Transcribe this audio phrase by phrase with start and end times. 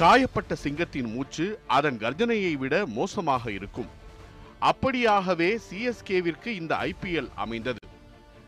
[0.00, 3.86] காயப்பட்ட சிங்கத்தின் மூச்சு அதன் கர்ஜனையை விட மோசமாக இருக்கும்.
[4.58, 7.78] அப்படியாகவே சிஎஸ்கேவிற்கு இந்த ஐபிஎல் அமைந்தது.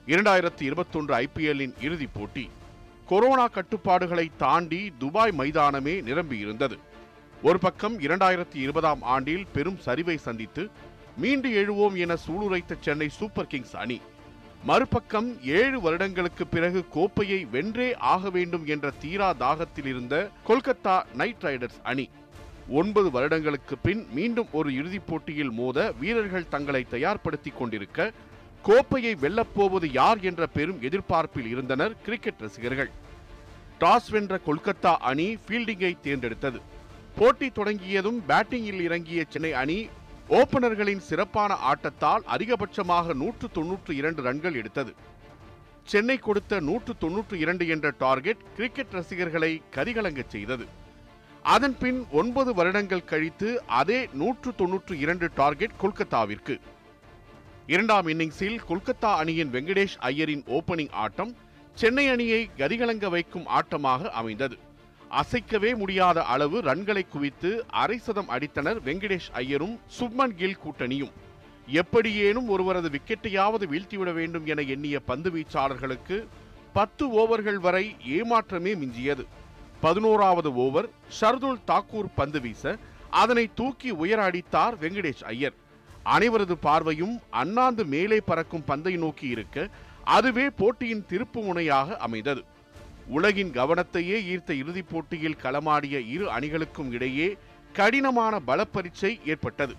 [0.06, 2.50] இரண்டாயிரத்தி இருபத்தொன்று ஐபிஎல்லின் இறுதிப் போட்டி
[3.06, 6.78] கொரோனா கட்டுப்பாடுகளை தாண்டி துபாய் மைதானமே நிரம்பியிருந்தது.
[7.42, 10.70] ஒரு பக்கம் இரண்டாயிரத்தி இருபதாம் ஆண்டில் பெரும் சரிவை சந்தித்து
[11.16, 14.00] மீண்டு எழுவோம் என சூளுரைத்த சென்னை சூப்பர் கிங்ஸ் அணி
[14.64, 21.78] மறுபக்கம் ஏழு வருடங்களுக்கு பிறகு கோப்பையை வென்றே ஆக வேண்டும் என்ற தீரா தாகத்தில் இருந்த கொல்கத்தா நைட் ரைடர்ஸ்
[21.82, 22.08] அணி
[22.68, 28.12] ஒன்பது வருடங்களுக்கு பின் மீண்டும் ஒரு இறுதிப் போட்டியில் மோத வீரர்கள் தங்களை தயார்படுத்திக் கொண்டிருக்க
[28.62, 32.90] கோப்பையை வெல்லப்போவது யார் என்ற பெரும் எதிர்பார்ப்பில் இருந்தனர் கிரிக்கெட் ரசிகர்கள்.
[33.80, 36.60] டாஸ் வென்ற கொல்கத்தா அணி ஃபீல்டிங்கை தேர்ந்தெடுத்தது.
[37.16, 39.88] போட்டி தொடங்கியதும் பேட்டிங்கில் இறங்கிய சென்னை அணி
[40.38, 44.92] ஓபனர்களின் சிறப்பான ஆட்டத்தால் அதிகபட்சமாக நூற்று தொன்னூற்று இரண்டு ரன்கள் எடுத்தது.
[45.84, 50.66] சென்னை கொடுத்த நூற்று தொன்னூற்று இரண்டு என்ற டார்கெட் கிரிக்கெட் ரசிகர்களை கரிகலங்கச் செய்தது.
[51.42, 53.48] அதன் பின் ஒன்பது வருடங்கள் கழித்து
[53.80, 56.56] அதே நூற்று தொன்னூற்று இரண்டு டார்கெட் கொல்கத்தாவிற்கு.
[57.66, 61.34] இரண்டாம் இன்னிங்ஸில் கொல்கத்தா அணியின் வெங்கடேஷ் ஐயரின் ஓபனிங் ஆட்டம்
[61.74, 64.58] சென்னை அணியை கதிகலங்க வைக்கும் ஆட்டமாக அமைந்தது.
[65.18, 67.50] அசைக்கவே முடியாத அளவு ரன்களை குவித்து
[67.82, 71.12] அரை சதம் அடித்தனர் வெங்கடேஷ் ஐயரும் சுப்மன் கில் கூட்டணியும்.
[71.80, 76.16] எப்படியேனும் ஒருவரது விக்கெட்டையாவது வீழ்த்திவிட வேண்டும் என எண்ணிய பந்து வீச்சாளர்களுக்கு
[76.72, 77.84] பத்து ஓவர்கள் வரை
[78.18, 79.24] ஏமாற்றமே மிஞ்சியது.
[79.80, 80.88] பதினோராவது ஓவர்
[81.20, 82.76] ஷர்துல் தாக்கூர் பந்து வீச
[83.22, 85.56] அதனை தூக்கி உயர அடித்தார் வெங்கடேஷ் ஐயர்.
[86.14, 89.68] அனைவரது பார்வையும் அண்ணாந்து மேலே பறக்கும் பந்தை நோக்கி இருக்க
[90.16, 92.42] அதுவே போட்டியின் திருப்பு முனையாக அமைந்தது.
[93.16, 97.28] உலகின் கவனத்தையே ஈர்த்த இறுதிப் போட்டியில் களமாடிய இரு அணிகளுக்கும் இடையே
[97.78, 99.74] கடினமான பலப்பரீட்சை ஏற்பட்டது.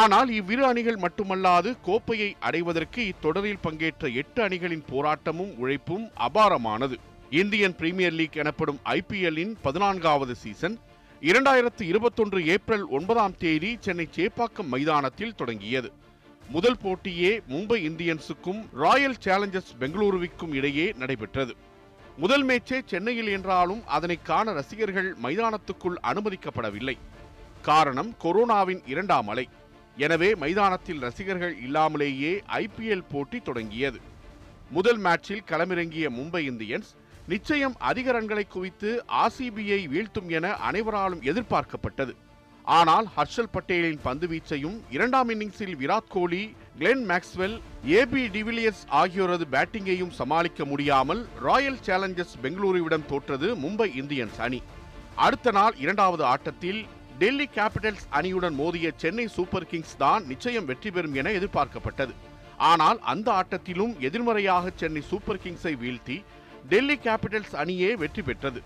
[0.00, 6.96] ஆனால் இவ்விரு அணிகள் மட்டுமல்லாது கோப்பையை அடைவதற்கு இத்தொடரில் பங்கேற்ற எட்டு அணிகளின் போராட்டமும் உழைப்பும் அபாரமானது.
[7.30, 10.76] இந்தியன் பிரீமியர் லீக் எனப்படும் ஐபிஎல்லின் பதினான்காவது சீசன்
[11.22, 15.90] இரண்டாயிரத்து இருபத்தொன்று ஏப்ரல் ஒன்பதாம் தேதி சென்னை சேப்பாக்கம் மைதானத்தில் தொடங்கியது.
[16.48, 21.54] முதல் போட்டியே மும்பை இந்தியன்ஸுக்கும் ராயல் சேலஞ்சர்ஸ் பெங்களூருவிற்கும் இடையே நடைபெற்றது.
[22.22, 26.94] முதல் மேட்சே சென்னையில் என்றாலும் அதனை காண ரசிகர்கள் மைதானத்துக்குள் அனுமதிக்கப்படவில்லை.
[27.62, 29.48] காரணம் கொரோனாவின் இரண்டாம் அலை.
[29.96, 34.00] எனவே மைதானத்தில் ரசிகர்கள் இல்லாமலேயே ஐபிஎல் போட்டி தொடங்கியது.
[34.70, 36.90] முதல் மேட்சில் களமிறங்கிய மும்பை இந்தியன்ஸ்
[37.26, 42.14] நிச்சயம் அதிக ரன்களை குவித்து ஆர்சிபியை வீழ்த்தும் என அனைவராலும் எதிர்பார்க்கப்பட்டது.
[42.76, 46.40] ஆனால் ஹர்ஷல் பட்டேலின் பந்து வீச்சையும் இரண்டாம் இன்னிங்ஸில் Virat Kohli
[46.80, 47.54] Glenn Maxwell
[47.98, 54.60] AB de Villiers ஆகியோரது பேட்டிங்கையும் சமாளிக்க முடியாமல் ராயல் சேலஞ்சர்ஸ் பெங்களூருவிடம் தோற்றது மும்பை இந்தியன்ஸ் அணி.
[55.26, 56.80] அடுத்த நாள் இரண்டாவது ஆட்டத்தில்
[57.20, 62.12] டெல்லி கேபிட்டல்ஸ் அணியுடன் மோதிய சென்னை சூப்பர் கிங்ஸ் தான் நிச்சயம் வெற்றி பெறும் என எதிர்பார்க்கப்பட்டது.
[62.70, 66.18] ஆனால் அந்த ஆட்டத்திலும் எதிர்மறையாக சென்னை சூப்பர் கிங்ஸை வீழ்த்தி
[66.72, 68.60] டெல்லி கேபிட்டல்ஸ் அணியே வெற்றி பெற்றது.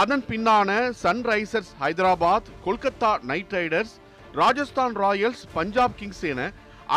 [0.00, 0.70] அதன் பின்னான
[1.02, 3.94] Sunrisers Hyderabad Kolkata Knight Riders
[4.32, 6.42] Rajasthan Royals Punjab Kings என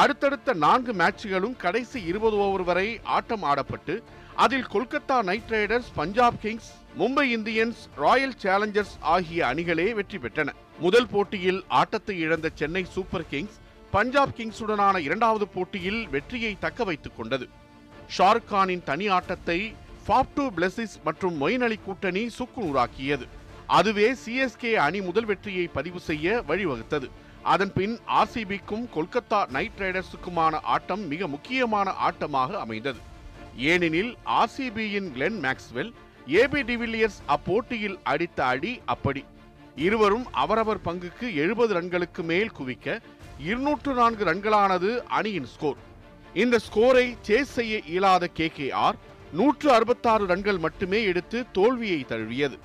[0.02, 3.96] அடுத்தடுத்த நான்கு மேட்சுகளும் கடைசி இருபது ஓவர் வரை ஆட்டம் ஆடப்பட்டு
[4.44, 10.50] அதில் Kolkata Knight Riders Punjab Kings Mumbai Indians Royal Challengers ஆகிய அணிகளே வெற்றி பெற்றன.
[10.80, 13.58] முதல் போட்டியில் ஆட்டத்தை இழந்த சென்னை சூப்பர் கிங்ஸ்
[13.92, 17.48] பஞ்சாப் கிங்ஸுடனான இரண்டாவது போட்டியில் வெற்றியை தக்க வைத்துக் கொண்டது.
[18.18, 19.60] ஷாருக் கானின் தனி ஆட்டத்தை
[20.08, 23.26] ஃபாப்டு பிளஸிஸ் மற்றும் மொயின் அலி கூட்டணி சுக்குநூறாக்கியது
[23.78, 27.08] அதுவே சிஎஸ்கே அணி முதல் வெற்றியை பதிவு செய்ய வழிவகுத்தது.
[27.54, 33.00] அதன் பின் ஆர்சிபிக்கும் கொல்கத்தா நைட் ரைடர்ஸுக்குமான ஆட்டம் மிக முக்கியமான ஆட்டமாக அமைந்தது.
[33.72, 35.92] ஏனெனில் ஆர்சிபியின் Glenn Maxwell
[36.42, 39.24] AB de Villiers அப்போட்டியில் அடித்த அடி அப்படி.
[39.88, 43.00] இருவரும் அவரவர் பங்குக்கு எழுபது ரன்களுக்கு மேல் குவிக்க
[43.50, 45.82] இருநூற்று நான்கு ரன்களானது அணியின் ஸ்கோர்.
[46.44, 48.98] இந்த ஸ்கோரை சேஸ் செய்ய இயலாத கே கே ஆர்
[49.38, 52.58] நூற்று அறுபத்தாறு ரன்கள் மட்டுமே எடுத்து தோல்வியை தழுவியது.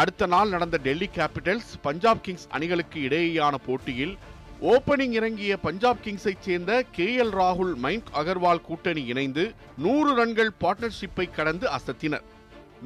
[0.00, 4.14] அடுத்த நாள் நடந்த டெல்லி கேபிட்டல்ஸ் பஞ்சாப் கிங்ஸ் அணிகளுக்கு இடையேயான போட்டியில்
[4.72, 9.44] ஓபனிங் இறங்கிய பஞ்சாப் கிங்ஸை சேர்ந்த கே எல் ராகுல் மைங்க் அகர்வால் கூட்டணி இணைந்து
[9.78, 12.24] நூறு ரன்கள் பார்ட்னர்ஷிப்பை கடந்து அசத்தினர்.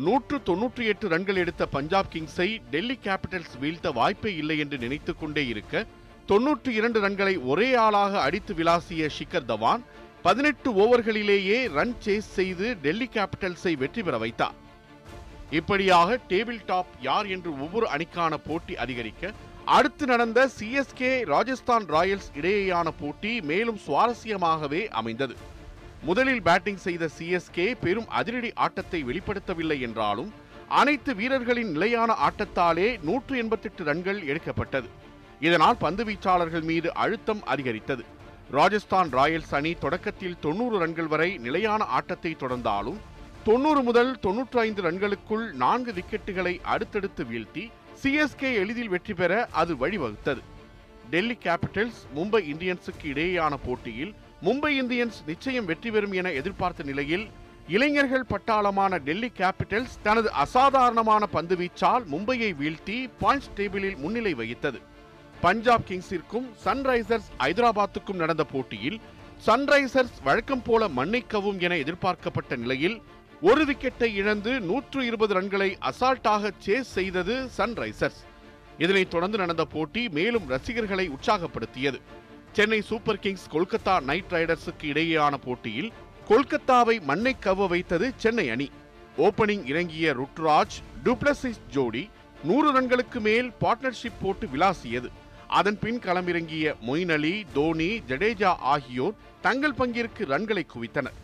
[0.06, 5.84] நூற்று தொன்னூற்றி எட்டு ரன்கள் எடுத்த பஞ்சாப் கிங்ஸை டெல்லி கேபிட்டல்ஸ் வீழ்த்த வாய்ப்பே இல்லை என்று நினைத்துக்கொண்டே இருக்க
[6.32, 9.84] தொன்னூற்றி இரண்டு ரன்களை ஒரே ஆளாக அடித்து விளாசிய ஷிகர் தவான்
[10.26, 14.56] பதினெட்டு ஓவர்களிலேயே ரன் சேஸ் செய்து டெல்லி கேபிட்டல்ஸை வெற்றி பெற வைத்தார்.
[15.58, 19.32] இப்படியாக டேபிள் டாப் யார் என்று ஒவ்வொரு அணிக்கான போட்டி அதிகரிக்க
[19.76, 25.36] அடுத்து நடந்த சிஎஸ்கே ராஜஸ்தான் ராயல்ஸ் இடையேயான போட்டி மேலும் சுவாரஸ்யமாகவே அமைந்தது.
[26.02, 30.32] முதலில் பேட்டிங் செய்த சிஎஸ்கே பெரும் அதிரடி ஆட்டத்தை வெளிப்படுத்தவில்லை என்றாலும்
[30.82, 34.90] அனைத்து வீரர்களின் நிலையான ஆட்டத்தாலே நூற்று எண்பத்தெட்டு ரன்கள் எடுக்கப்பட்டது.
[35.40, 38.04] இதனால் பந்து வீச்சாளர்கள் மீது அழுத்தம் அதிகரித்தது.
[38.50, 42.98] ராஜஸ்தான் ராயல்ஸ் அணி தொடக்கத்தில் தொண்ணூறு ரன்கள் வரை நிலையான ஆட்டத்தை தொடர்ந்தாலும்
[43.44, 47.64] தொண்ணூறு முதல் தொன்னூற்றி ஐந்து ரன்களுக்குள் நான்கு விக்கெட்டுகளை அடுத்தடுத்து வீழ்த்தி
[48.02, 50.42] சிஎஸ்கே எளிதில் வெற்றி பெற அது வழிவகுத்தது.
[51.10, 57.28] டெல்லி கேபிட்டல்ஸ் மும்பை இந்தியன்ஸுக்கு இடையேயான போட்டியில் மும்பை இந்தியன்ஸ் நிச்சயம் வெற்றி பெறும் என எதிர்பார்த்த நிலையில்
[57.68, 64.80] இளைஞர்கள் பட்டாளமான டெல்லி கேபிட்டல்ஸ் தனது அசாதாரணமான பந்துவீச்சால் மும்பையை வீழ்த்தி பாயிண்ட்ஸ் டேபிளில் முன்னிலை வகித்தது.
[65.40, 69.00] பஞ்சாப் கிங்ஸிற்கும் சன்ரைசர்ஸ் ஐதராபாத்துக்கும் நடந்த போட்டியில்
[69.46, 73.02] சன்ரைசர்ஸ் வழக்கம் போல மன்னிக்கவும் என எதிர்பார்க்கப்பட்ட நிலையில்
[73.40, 78.20] ஒரு விக்கெட்டை இழந்து நூற்று இருபது ரன்களை அசால்ட்டாக சேஸ் செய்தது சன்ரைசர்ஸ்.
[78.78, 82.00] இதனைத் தொடர்ந்து நடந்த போட்டி மேலும் ரசிகர்களை உற்சாகப்படுத்தியது.
[82.52, 85.92] Chennai Super Kings Kolkata Knight ரைடர்ஸுக்கு இடையேயான போட்டியில்
[86.28, 88.70] கொல்கத்தாவை மண்ணை கவ வைத்தது சென்னை அணி.
[89.18, 92.08] ஓபனிங் இறங்கிய ருட்ராஜ் டுப்ளசிஸ் ஜோடி
[92.44, 95.10] நூறு ரன்களுக்கு மேல் பார்ட்னர்ஷிப் போட்டு விளாசியது.
[95.58, 99.14] அதன் பின் களமிறங்கிய மொயின் அலி தோனி ஜடேஜா ஆகியோர்
[99.44, 101.16] தங்கள் பங்கிற்கு ரன்களை குவித்தனர்.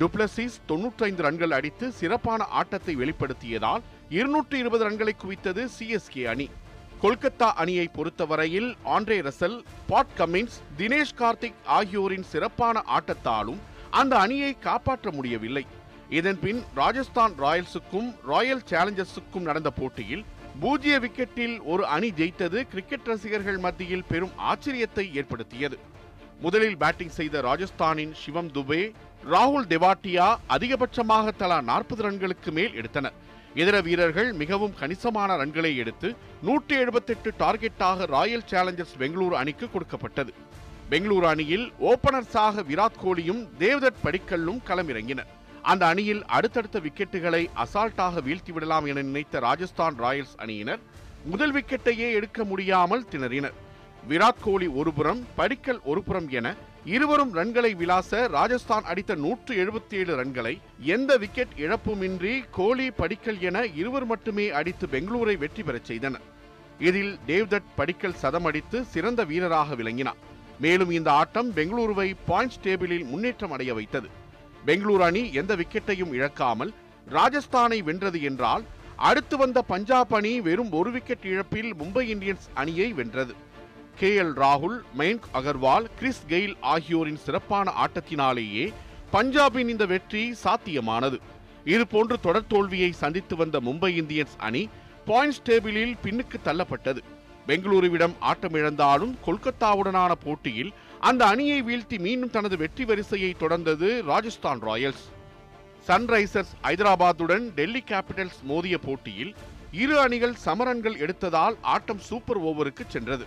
[0.00, 3.82] டுப்ளசிஸ் தொன்னூற்றைந்து ரன்கள் அடித்து சிறப்பான ஆட்டத்தை வெளிப்படுத்தியதால்
[4.18, 6.48] இருநூற்று இருபது ரன்களை குவித்தது சிஎஸ்கே அணி.
[7.02, 9.58] கொல்கத்தா அணியை பொறுத்தவரையில் Andre Russell
[9.90, 13.60] Pat Cummins Dinesh Karthik ஆகியோரின் சிறப்பான ஆட்டத்தாலும்
[14.00, 15.64] அந்த அணியை காப்பாற்ற முடியவில்லை.
[16.18, 20.24] இதன்பின் ராஜஸ்தான் ராயல்ஸுக்கும் ராயல் சேலஞ்சர்ஸுக்கும் நடந்த போட்டியில்
[20.58, 25.78] பூஜ்ய விக்கெட்டில் ஒரு அணி ஜெயித்தது கிரிக்கெட் ரசிகர்கள் மத்தியில் பெரும் ஆச்சரியத்தை ஏற்படுத்தியது.
[26.40, 28.92] முதலில் பேட்டிங் செய்த ராஜஸ்தானின் சிவம் துபே
[29.30, 33.12] ராகுல் தெவாட்டியா அதிகபட்சமாக தலா நாற்பது ரன்களுக்கு மேல் எடுத்தனர்.
[33.54, 40.34] இதர வீரர்கள் மிகவும் கணிசமான ரன்களை எடுத்து நூற்றி எழுபத்தெட்டு டார்கெட்டாக ராயல் சேலஞ்சர்ஸ் பெங்களூரு அணிக்கு கொடுக்கப்பட்டது.
[40.90, 45.30] பெங்களூரு அணியில் ஓபனர்ஸாக விராட் கோலியும் தேவ்தட் படிக்கல்லும் களமிறங்கினர்.
[45.62, 50.78] அந்த அணியில் அடுத்தடுத்த விக்கெட்டுகளை அசால்ட்டாக வீழ்த்திவிடலாம் என நினைத்த ராஜஸ்தான் ராயல்ஸ் அணியினர்
[51.24, 53.52] முதல் விக்கெட்டையே எடுக்க முடியாமல் திணறினர்.
[54.08, 56.54] விராட் கோலி ஒருபுறம் படிக்கல் ஒருபுறம் என
[56.84, 63.64] இருவரும் ரன்களை விளாச ராஜஸ்தான் அடித்த நூற்று எழுபத்தி ஏழு ரன்களை எந்த விக்கெட் இழப்புமின்றி கோலி படிக்கல் என
[63.64, 66.22] இருவர் மட்டுமே அடித்து பெங்களூரை வெற்றி பெறச் செய்தனர்.
[66.78, 70.16] இதில் தேவ்தட் படிக்கல் சதம் அடித்து சிறந்த வீரராக விளங்கினார்.
[70.60, 74.08] மேலும் இந்த ஆட்டம் பெங்களூருவை பாயிண்ட்ஸ் டேபிளில் முன்னேற்றம் அடைய வைத்தது.
[74.66, 76.72] பெங்களூரு அணி எந்த விக்கெட்டையும் இழக்காமல்
[77.10, 78.64] ராஜஸ்தானை வென்றது என்றால்
[79.08, 83.34] அடுத்து வந்த பஞ்சாப் அணி வெறும் ஒரு விக்கெட் இழப்பில் மும்பை இந்தியன்ஸ் அணியை வென்றது.
[83.98, 88.72] கே எல் ராகுல் மயங்க் அகர்வால் கிறிஸ் கெயில் ஆகியோரின் சிறப்பான ஆட்டத்தினாலேயே
[89.12, 91.18] பஞ்சாபின் இந்த வெற்றி சாத்தியமானது.
[91.64, 94.68] இதுபோன்று தொடர் தோல்வியை சந்தித்து வந்த மும்பை இந்தியன்ஸ் அணி
[95.06, 97.00] பாயிண்ட்ஸ் டேபிளில் பின்னுக்கு தள்ளப்பட்டது.
[97.46, 100.72] பெங்களூருவிடம் ஆட்டமிழந்தாலும் கொல்கத்தாவுடனான போட்டியில்
[101.08, 105.04] அந்த அணியை வீழ்த்தி மீண்டும் தனது வெற்றி வரிசையை தொடர்ந்தது ராஜஸ்தான் ராயல்ஸ்.
[105.86, 109.30] சன்ரைசர்ஸ் ஐதராபாத்துடன் டெல்லி கேபிட்டல்ஸ் மோதிய போட்டியில்
[109.82, 113.26] இரு அணிகள் சமரன்கள் எடுத்ததால் ஆட்டம் சூப்பர் ஓவருக்கு சென்றது.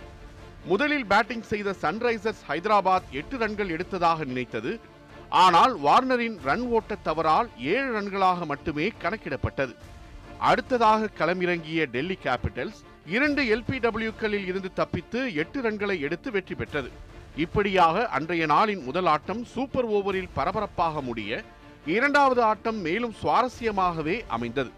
[0.66, 4.72] முதலில் பேட்டிங் செய்த சன்ரைசர்ஸ் ஹைதராபாத் எட்டு ரன்கள் எடுத்ததாக நினைத்தது.
[5.44, 9.74] ஆனால் வார்னரின் ரன் ஓட்ட தவறால் ஏழு ரன்களாக மட்டுமே கணக்கிடப்பட்டது.
[10.50, 16.90] அடுத்ததாக களமிறங்கிய டெல்லி கேபிட்டல்ஸ் இரண்டு எல்பிடபிள்யூக்களில் இருந்து தப்பித்து எட்டு ரன்களை எடுத்து வெற்றி பெற்றது.
[17.36, 21.42] இப்படியாக அன்றைய நாளின் முதல் ஆட்டம் சூப்பர் ஓவரில் பரபரப்பாக முடிய
[21.86, 24.70] இரண்டாவது ஆட்டம் மேலும் சுவாரஸ்யமாகவே அமைந்தது.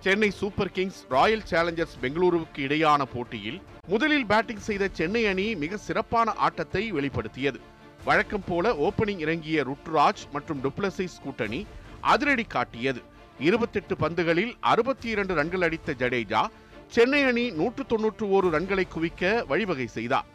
[0.00, 6.32] Chennai Super Kings Royal Challengers பெங்களூருவுக்கு இடையான போட்டியில் முதலில் பேட்டிங் செய்த சென்னை அணி மிக சிறப்பான
[6.32, 7.60] ஆட்டத்தை வெளிப்படுத்தியது.
[8.04, 11.66] வழக்கம் போல ஓபனிங் இறங்கிய ருட்ராஜ் மற்றும் டுப்ளசைஸ் கூட்டணி
[12.00, 13.02] அதிரடி காட்டியது.
[13.38, 16.48] இருபத்தெட்டு பந்துகளில் அறுபத்தி இரண்டு ரன்கள் அடித்த ஜடேஜா
[16.86, 20.28] சென்னை அணி நூற்று தொன்னூற்று ஓரு ரன்களை குவிக்க வழிவகை செய்தார்.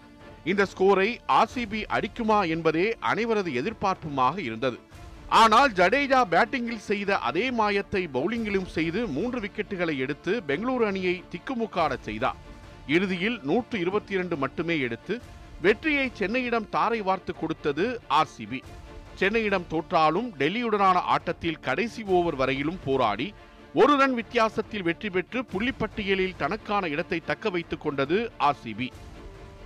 [0.52, 1.10] இந்த ஸ்கோரை
[1.40, 4.78] ஆர்சிபி அடிக்குமா என்பதே அனைவரது எதிர்பார்ப்புமாக இருந்தது.
[5.42, 12.40] ஆனால் ஜடேஜா பேட்டிங்கில் செய்த அதே மாயத்தை பவுலிங்கிலும் செய்து மூன்று விக்கெட்டுகளை எடுத்து பெங்களூரு அணியை திக்குமுக்காடச் செய்தார்.
[12.96, 15.14] இறுதியில் நூற்று இருபத்தி இரண்டு மட்டுமே எடுத்து
[15.66, 17.86] வெற்றியை சென்னையிடம் தாரை வார்த்து கொடுத்தது
[18.20, 18.60] ஆர்சிபி
[19.20, 23.28] சென்னையிடம் தோற்றாலும் டெல்லியுடனான ஆட்டத்தில் கடைசி ஓவர் வரையிலும் போராடி
[23.82, 28.18] ஒரு ரன் வித்தியாசத்தில் வெற்றி பெற்று புள்ளிப்பட்டியலில் தனக்கான இடத்தை தக்க வைத்துக் கொண்டது
[28.50, 28.88] ஆர்சிபி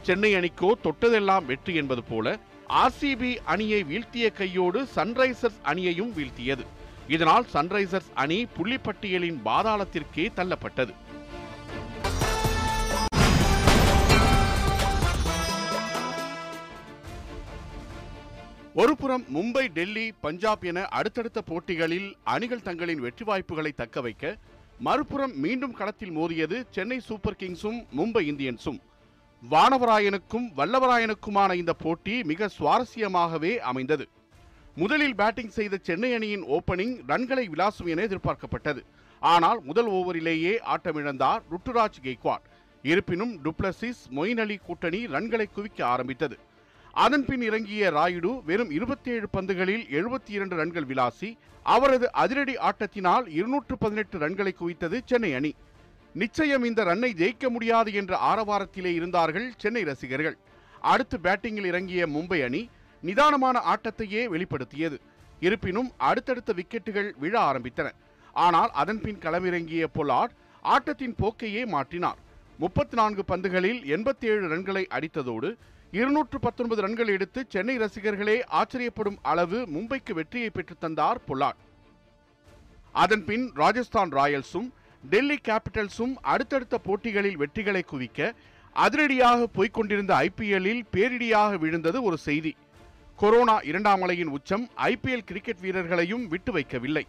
[0.01, 2.37] சென்னை அணிக்கோ தொட்டதெல்லாம் வெற்றி என்பது போல
[2.81, 6.65] ஆர்சிபி அணியை வீழ்த்திய கையோடு சன்ரைசர்ஸ் அணியையும் வீழ்த்தியது.
[7.07, 10.93] இதனால் சன்ரைசர்ஸ் அணி புள்ளிப்பட்டியலின் பாதாளத்திற்கே தள்ளப்பட்டது.
[18.73, 24.37] ஒருபுறம் மும்பை டெல்லி பஞ்சாப் என அடுத்தடுத்த போட்டிகளில் அணிகள் தங்களின் வெற்றி வாய்ப்புகளை தக்க வைக்க
[24.87, 28.79] மறுபுறம் மீண்டும் களத்தில் மோதியது சென்னை சூப்பர் கிங்ஸும் மும்பை இந்தியன்ஸும்.
[29.43, 34.05] வானவராயனுக்கும் வல்லவராயனுக்குமான இந்த போட்டி மிக சுவாரஸ்யமாகவே அமைந்தது.
[34.75, 38.81] முதலில் பேட்டிங் செய்த சென்னை அணியின் ஓபனிங் ரன்களை விளாசும் என எதிர்பார்க்கப்பட்டது.
[39.21, 42.45] ஆனால் முதல் ஓவரிலேயே ஆட்டமிழந்தார் ருட்டுராஜ் கெய்க்வாட்.
[42.83, 46.37] இருப்பினும் டுப்ளசிஸ் மொயின் அலி கூட்டணி ரன்களை குவிக்க ஆரம்பித்தது.
[46.93, 53.77] அதன் பின் இறங்கிய ராயுடு வெறும் 27 பந்துகளில் 72 இரண்டு ரன்கள் விளாசி அவரது அதிரடி ஆட்டத்தினால் இருநூற்று
[53.77, 55.55] பதினெட்டு ரன்களை குவித்தது சென்னை அணி.
[56.13, 60.37] நிச்சயம் இந்த ரன்னை ஜெயிக்க முடியாது என்ற ஆரவாரத்திலே இருந்தார்கள் சென்னை ரசிகர்கள்.
[60.79, 62.69] அடுத்து பேட்டிங்கில் இறங்கிய மும்பை அணி
[63.01, 64.97] நிதானமான ஆட்டத்தையே வெளிப்படுத்தியது.
[65.39, 67.89] இருப்பினும் அடுத்தடுத்த விக்கெட்டுகள் விழ ஆரம்பித்தன.
[68.33, 72.19] ஆனால் அதன்பின் களமிறங்கிய பொலாட் ஆட்டத்தின் போக்கையே மாற்றினார்.
[72.57, 75.57] முப்பத்தி நான்கு பந்துகளில் எண்பத்தி ஏழு ரன்களை அடித்ததோடு
[75.91, 81.59] இருநூற்று பத்தொன்பது ரன்கள் எடுத்து சென்னை ரசிகர்களே ஆச்சரியப்படும் அளவு மும்பைக்கு வெற்றியை பெற்றுத்தந்தார் பொலாட்.
[82.91, 84.69] அதன்பின் ராஜஸ்தான் ராயல்ஸும்
[85.03, 88.33] டெல்லி கேபிட்டல்ஸும் அடுத்தடுத்த போட்டிகளில் வெற்றிகளை குவிக்க
[88.73, 92.55] அதிரடியாக போய்க் கொண்டிருந்த ஐபிஎல்லில் பேரிடியாக விழுந்தது ஒரு செய்தி.
[93.17, 97.03] கொரோனா இரண்டாம் அலையின் உச்சம் ஐபிஎல் கிரிக்கெட் வீரர்களையும் விட்டு வைக்கவில்லை.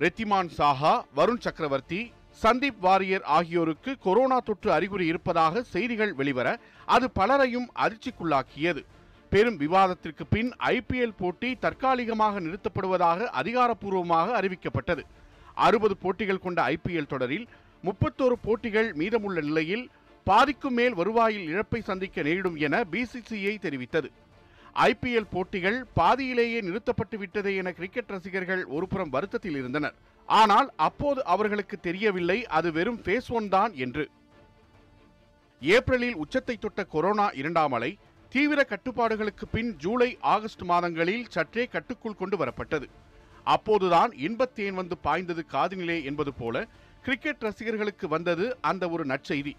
[0.00, 2.12] ரெத்திமான் சாஹா வருண் சக்கரவர்த்தி
[2.42, 8.84] சந்தீப் வாரியர் ஆகியோருக்கு கொரோனா தொற்று அறிகுறி இருப்பதாக செய்திகள் வெளிவர அது பலரையும் அதிர்ச்சிக்குள்ளாக்கியது.
[9.30, 15.02] பெரும் விவாதத்திற்கு பின் ஐபிஎல் போட்டி தற்காலிகமாக நிறுத்தப்படுவதாக அதிகாரப்பூர்வமாக அறிவிக்கப்பட்டது.
[15.66, 17.46] அறுபது போட்டிகள் கொண்ட ஐபிஎல் தொடரில்
[17.84, 19.84] முப்பத்தோரு போட்டிகள் மீதமுள்ள நிலையில்
[20.26, 24.08] பாதிக்கும் மேல் வருவாயில் இழப்பை சந்திக்க நேரிடும் என பிசிசிஐ தெரிவித்தது.
[24.88, 29.96] ஐபிஎல் போட்டிகள் பாதியிலேயே நிறுத்தப்பட்டு விட்டதே என கிரிக்கெட் ரசிகர்கள் ஒருபுறம் வருத்தத்தில் இருந்தனர்.
[30.28, 34.04] ஆனால் அப்போது அவர்களுக்கு தெரியவில்லை அது வெறும் ஃபேஸ் ஒன் தான் என்று.
[35.62, 37.90] ஏப்ரலில் உச்சத்தை தொட்ட கொரோனா இரண்டாம் அலை
[38.32, 42.86] தீவிர கட்டுப்பாடுகளுக்கு பின் ஜூலை ஆகஸ்ட் மாதங்களில் சற்றே கட்டுக்குள் கொண்டு வரப்பட்டது.
[43.54, 46.64] அப்போதுதான் இன்பத்தேன் வந்து பாய்ந்தது காதினிலே என்பது போல
[47.04, 49.54] கிரிக்கெட் ரசிகர்களுக்கு வந்தது அந்த ஒரு நற்செய்தி.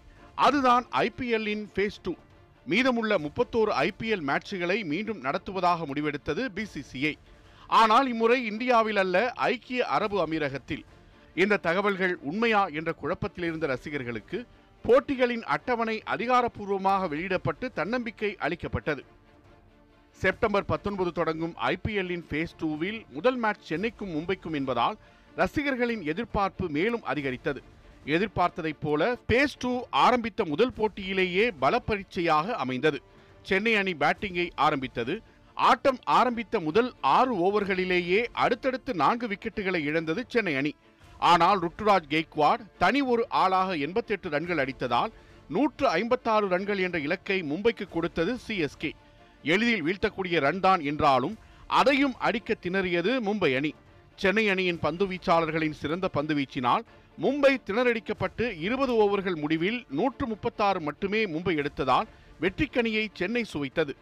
[0.46, 2.12] அதுதான் ஐபிஎல்லின் ஃபேஸ் டூ
[2.66, 7.14] மீதமுள்ள முப்பத்தோரு ஐபிஎல் மேட்சுகளை மீண்டும் நடத்துவதாக முடிவெடுத்தது பிசிசிஐ
[7.80, 9.16] ஆனால் இம்முறை இந்தியாவில் அல்ல
[9.50, 10.84] ஐக்கிய அரபு அமீரகத்தில்.
[11.42, 14.38] இந்த தகவல்கள் உண்மையா என்ற குழப்பத்தில் இருந்த ரசிகர்களுக்கு
[14.84, 19.02] போட்டிகளின் அட்டவணை அதிகாரப்பூர்வமாக வெளியிடப்பட்டு தன்னம்பிக்கை அளிக்கப்பட்டது.
[20.22, 24.96] செப்டம்பர் பத்தொன்பது தொடங்கும் ஐபிஎல்லின் ஃபேஸ் டூவில் முதல் மேட்ச் சென்னைக்கும் மும்பைக்கும் என்பதால்
[25.36, 27.60] ரசிகர்களின் எதிர்பார்ப்பு மேலும் அதிகரித்தது.
[28.14, 29.72] எதிர்பார்த்ததைப் போல ஃபேஸ் டூ
[30.04, 32.98] ஆரம்பித்த முதல் போட்டியிலேயே பல பரீட்சையாக அமைந்தது.
[33.48, 35.16] சென்னை அணி பேட்டிங்கை ஆரம்பித்தது.
[35.56, 40.72] ஆட்டம் ஆரம்பித்த முதல் ஆறு ஓவர்களிலேயே அடுத்தடுத்து நான்கு விக்கெட்டுகளை இழந்தது சென்னை அணி.
[41.32, 45.12] ஆனால் ருட்டுராஜ் கெய்க்வாட் தனி ஒரு ஆளாக எண்பத்தெட்டு ரன்கள் அடித்ததால்
[45.54, 48.90] நூற்று ஐம்பத்தாறு ரன்கள் என்ற இலக்கை மும்பைக்கு கொடுத்தது சிஎஸ்கே
[49.42, 53.74] எளிதில் வீழ்த்தக்கூடிய ரன் தான் என்றாலும் அதையும் அடிக்க திணறியது மும்பை அணி.
[54.14, 56.84] சென்னை அணியின் பந்துவீச்சாளர்களின் சிறந்த பந்து வீச்சினால்
[57.18, 62.08] மும்பை திணறடிக்கப்பட்டு இருபது ஓவர்கள் முடிவில் நூற்று முப்பத்தாறு மட்டுமே மும்பை எடுத்ததால்
[62.40, 63.94] வெற்றிக்கணியை சென்னை சுவைத்தது.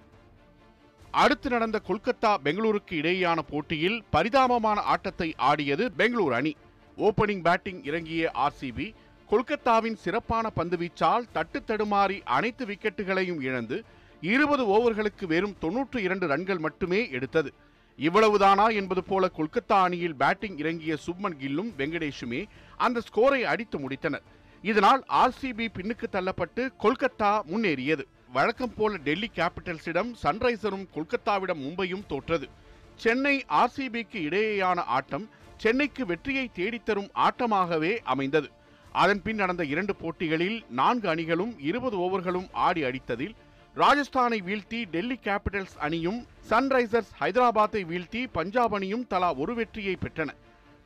[1.10, 6.56] அடுத்து நடந்த கொல்கத்தா பெங்களூருக்கு இடையேயான போட்டியில் பரிதாபமான ஆட்டத்தை ஆடியது பெங்களூர் அணி.
[6.96, 8.94] ஓபனிங் பேட்டிங் இறங்கிய ஆர்சிபி
[9.30, 13.84] கொல்கத்தாவின் சிறப்பான பந்துவீச்சால் தட்டு தடுமாறி அனைத்து விக்கெட்டுகளையும் இழந்து
[14.20, 17.52] இருபது ஓவர்களுக்கு வெறும் தொன்னூற்று இரண்டு ரன்கள் மட்டுமே எடுத்தது.
[17.98, 22.44] இவ்வளவுதானா என்பது போல கொல்கத்தா அணியில் பேட்டிங் இறங்கிய சுப்மன் கில்லும் வெங்கடேஷுமே
[22.76, 24.22] அந்த ஸ்கோரை அடித்து முடித்தனர்.
[24.62, 28.04] இதனால் ஆர்சிபி பின்னுக்கு தள்ளப்பட்டு கொல்கத்தா முன்னேறியது.
[28.32, 32.48] வழக்கம் போல டெல்லி கேபிட்டல்ஸிடம் சன்ரைசரும் கொல்கத்தாவிடம் மும்பையும் தோற்றது.
[32.94, 38.50] சென்னை ஆர்சிபிக்கு இடையேயான ஆட்டம் சென்னைக்கு வெற்றியை தேடித்தரும் ஆட்டமாகவே அமைந்தது.
[38.92, 43.34] அதன் பின் நடந்த இரண்டு போட்டிகளில் நான்கு அணிகளும் இருபது ஓவர்களும் ஆடி அடித்ததில்
[43.80, 46.20] ராஜஸ்தானை வீழ்த்தி டெல்லி கேபிட்டல்ஸ் அணியும்
[46.50, 50.30] சன்ரைசர்ஸ் ஹைதராபாத்தை வீழ்த்தி பஞ்சாப் அணியும் தலா ஒரு வெற்றியை பெற்றன.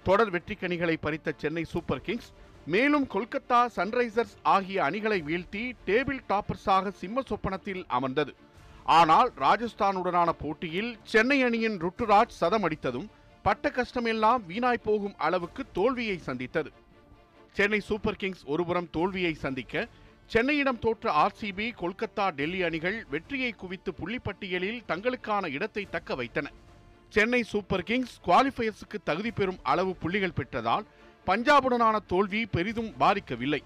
[0.07, 2.29] தொடர் வெற்றிக்கணிகளை பறித்த சென்னை சூப்பர் கிங்ஸ்
[2.75, 8.35] மேலும் கொல்கத்தா சன்ரைசர்ஸ் ஆகிய அணிகளை வீழ்த்தி டேபிள் டாப்பர்ஸாக சிம்ம சொப்பனத்தில் அமர்ந்தது.
[8.99, 13.09] ஆனால் ராஜஸ்தானுடனான போட்டியில் சென்னை அணியின் ருட்டுராஜ் சதம் அடித்ததும்
[13.49, 16.73] பட்ட கஷ்டமெல்லாம் வீணாய் போகும் அளவுக்கு தோல்வியை சந்தித்தது.
[17.57, 19.89] சென்னை சூப்பர் கிங்ஸ் ஒருபுறம் தோல்வியை சந்திக்க
[20.33, 26.47] சென்னையிடம் தோற்ற ஆர்சிபி கொல்கத்தா டெல்லி அணிகள் வெற்றியை குவித்து புள்ளிப்பட்டியலில் தங்களுக்கான இடத்தை தக்க வைத்தன.
[27.15, 30.87] சென்னை சூப்பர் கிங்ஸ் குவாலிஃபயர்ஸுக்கு தகுதி பெறும் அளவு புள்ளிகள் பெற்றதால்
[31.27, 33.61] பஞ்சாபுடனான தோல்வி பெரிதும் பாதிக்கவில்லை.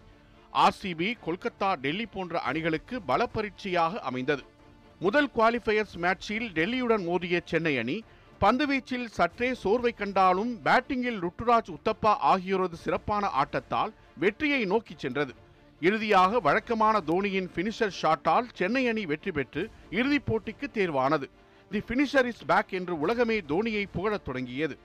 [0.65, 4.45] ஆர்சிபி கொல்கத்தா டெல்லி போன்ற அணிகளுக்கு பல பரீட்சையாக அமைந்தது.
[5.01, 7.99] முதல் குவாலிஃபயர்ஸ் மேட்சில் டெல்லியுடன் மோதிய சென்னை அணி
[8.41, 13.93] பந்துவீச்சில் சற்றே சோர்வை கண்டாலும் பேட்டிங்கில் ருட்டுராஜ் உத்தப்பா ஆகியோரது சிறப்பான ஆட்டத்தால்
[14.23, 15.33] வெற்றியை நோக்கிச் சென்றது.
[15.81, 21.29] இறுதியாக வழக்கமான தோனியின் பினிஷர் ஷாட்டால் சென்னை அணி வெற்றி பெற்று இறுதிப் போட்டிக்கு தேர்வானது.
[21.71, 24.79] தி பினிஷர் இஸ் பேக் என்று உலகமே தோனியை புகழத் தொடங்கியது.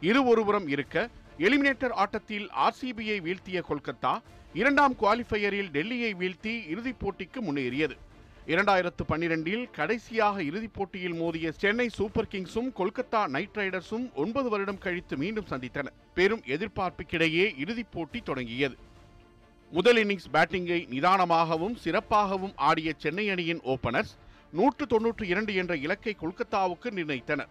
[0.00, 7.96] இரு ஒருபுறம் இருக்க எலிமினேட்டர் ஆட்டத்தில் ஆர்சிபியை வீழ்த்திய கொல்கத்தா இரண்டாம் குவாலிஃபையரில் டெல்லியை வீழ்த்தி இறுதிப் போட்டிக்கு முன்னேறியது.
[8.46, 15.16] இரண்டாயிரத்து பன்னிரெண்டில் கடைசியாக இறுதிப் போட்டியில் மோதிய சென்னை சூப்பர் கிங்ஸும் கொல்கத்தா நைட் ரைடர்ஸும் ஒன்பது வருடம் கழித்து
[15.16, 15.86] மீண்டும் சந்தித்தன.
[16.14, 18.76] பெரும் எதிர்பார்ப்புக்கிடையே இறுதிப் போட்டி தொடங்கியது.
[19.76, 24.12] முதல் இன்னிங்ஸ் பேட்டிங்கை நிதானமாகவும் சிறப்பாகவும் ஆடிய சென்னை அணியின் ஓபனர்ஸ்
[24.52, 27.50] நூற்று தொன்னூற்று இரண்டு என்ற இலக்கை கொல்கத்தாவுக்கு நிர்ணயித்தனர்.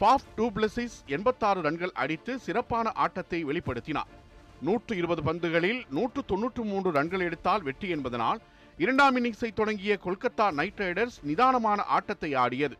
[0.00, 4.10] ஃபாஃப் டூப்ளசிஸ் எண்பத்தாறு ரன்கள் அடித்து சிறப்பான ஆட்டத்தை வெளிப்படுத்தினார்.
[4.60, 8.40] நூற்று இருபது பந்துகளில் நூற்று தொன்னூற்று மூன்று ரன்கள் எடுத்தால் வெற்றி என்பதனால்
[8.78, 12.76] இரண்டாம் இன்னிங்ஸை தொடங்கிய கொல்கத்தா நைட் ரைடர்ஸ் நிதானமான ஆட்டத்தை ஆடியது.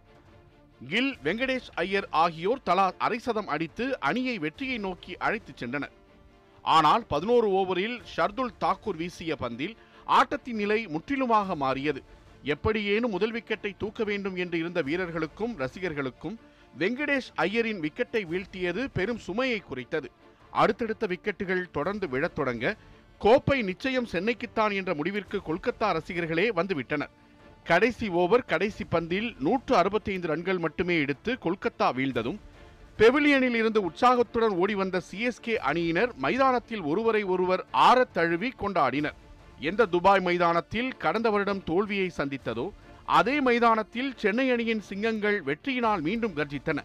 [0.88, 5.94] கில் வெங்கடேஷ் ஐயர் ஆகியோர் தலா அரை சதம் அடித்து அணியை வெற்றியை நோக்கி அழைத்துச் சென்றனர்.
[6.74, 9.74] ஆனால் பதினோரு ஓவரில் ஷர்துல் தாக்கூர் வீசிய பந்தில்
[10.06, 12.00] ஆட்டத்தின் நிலை முற்றிலுமாக மாறியது.
[12.54, 16.36] எப்படியேனும் முதல் விக்கெட்டை தூக்க வேண்டும் என்று இருந்த வீரர்களுக்கும் ரசிகர்களுக்கும்
[16.78, 20.08] வெங்கடேஷ் ஐயரின் விக்கெட்டை வீழ்த்தியது பெரும் சுமையை குறைத்தது.
[20.52, 22.74] அடுத்தடுத்த விக்கெட்டுகள் தொடர்ந்து விழத் தொடங்க
[23.20, 27.12] கோப்பை நிச்சயம் சென்னைக்குத்தான் என்ற முடிவிற்கு கொல்கத்தா ரசிகர்களே வந்துவிட்டனர்.
[27.64, 32.38] கடைசி ஓவர் கடைசி பந்தில் நூற்று அறுபத்தைந்து ரன்கள் மட்டுமே எடுத்து கொல்கத்தா வீழ்ந்ததும்
[32.98, 39.16] பெவிலியனில் இருந்து உற்சாகத்துடன் ஓடி வந்த சிஎஸ்கே அணியினர் மைதானத்தில் ஒருவரை ஒருவர் ஆறத் தழுவி கொண்டாடினர்.
[39.60, 42.70] எந்த துபாய் மைதானத்தில் கடந்த வருடம் தோல்வியை சந்தித்ததோ
[43.04, 46.78] அதே மைதானத்தில் சென்னை அணியின் சிங்கங்கள் வெற்றியினால் மீண்டும் கர்ஜித்தன.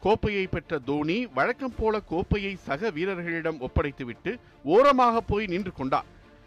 [0.00, 6.04] கோப்பையை பெற்ற தோனி வழக்கம் போல கோப்பையை சக வீரர்களிடம் ஒப்படைத்துவிட்டு ஓரமாக போய் நின்று கொண்டார்.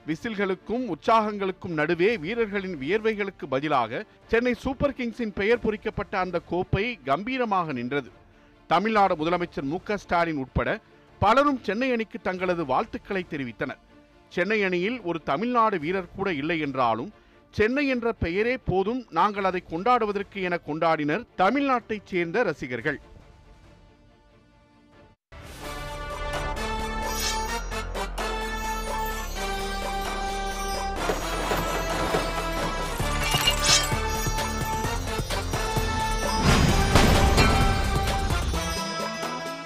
[0.08, 8.22] விசில்களுக்கும் உற்சாகங்களுக்கும் நடுவே வீரர்களின் வியர்வைகளுக்கு பதிலாக சென்னை சூப்பர் கிங்ஸின் பெயர் பொறிக்கப்பட்ட அந்த கோப்பை கம்பீரமாக நின்றது.
[8.68, 10.80] தமிழ்நாடு முதலமைச்சர் மு ஸ்டாலின் உட்பட
[11.20, 13.82] பலரும் சென்னை அணிக்கு தங்களது வாழ்த்துக்களை தெரிவித்தனர்.
[14.30, 17.12] சென்னை அணியில் ஒரு தமிழ்நாடு வீரர் கூட இல்லை என்றாலும்
[17.52, 23.00] சென்னை என்ற பெயரே போதும் நாங்கள் அதை கொண்டாடுவதற்கு என கொண்டாடினர் தமிழ்நாட்டைச் சேர்ந்த ரசிகர்கள்.